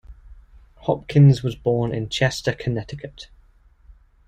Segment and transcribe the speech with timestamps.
[0.77, 3.29] Hopkins was born in Chester, Connecticut.